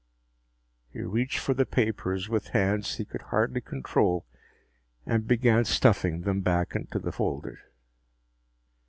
[0.91, 4.25] He reached for the papers with hands he could hardly control
[5.05, 7.59] and began stuffing them back into the folder.